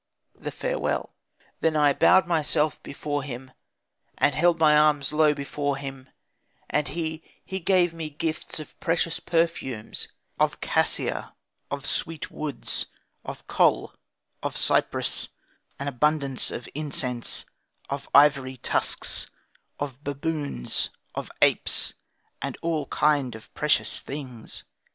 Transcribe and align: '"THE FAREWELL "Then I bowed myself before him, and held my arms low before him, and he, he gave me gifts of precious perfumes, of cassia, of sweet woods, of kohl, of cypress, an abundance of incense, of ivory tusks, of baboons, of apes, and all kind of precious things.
'"THE 0.45 0.49
FAREWELL 0.49 1.13
"Then 1.59 1.75
I 1.75 1.93
bowed 1.93 2.25
myself 2.25 2.81
before 2.81 3.21
him, 3.21 3.51
and 4.17 4.33
held 4.33 4.57
my 4.57 4.75
arms 4.75 5.13
low 5.13 5.35
before 5.35 5.77
him, 5.77 6.09
and 6.71 6.87
he, 6.87 7.21
he 7.45 7.59
gave 7.59 7.93
me 7.93 8.09
gifts 8.09 8.59
of 8.59 8.79
precious 8.79 9.19
perfumes, 9.19 10.07
of 10.39 10.59
cassia, 10.59 11.35
of 11.69 11.85
sweet 11.85 12.31
woods, 12.31 12.87
of 13.23 13.45
kohl, 13.45 13.93
of 14.41 14.57
cypress, 14.57 15.29
an 15.77 15.87
abundance 15.87 16.49
of 16.49 16.67
incense, 16.73 17.45
of 17.87 18.09
ivory 18.11 18.57
tusks, 18.57 19.27
of 19.79 20.03
baboons, 20.03 20.89
of 21.13 21.29
apes, 21.43 21.93
and 22.41 22.57
all 22.63 22.87
kind 22.87 23.35
of 23.35 23.53
precious 23.53 24.01
things. 24.01 24.63